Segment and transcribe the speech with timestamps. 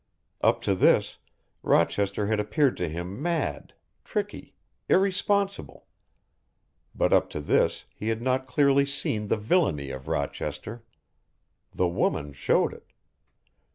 [0.41, 1.19] Up to this
[1.61, 4.55] Rochester had appeared to him mad, tricky,
[4.89, 5.85] irresponsible,
[6.95, 10.83] but up to this he had not clearly seen the villainy of Rochester.
[11.71, 12.93] The woman showed it.